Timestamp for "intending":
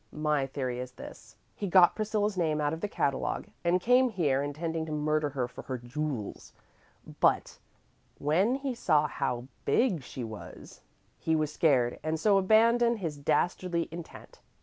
4.41-4.83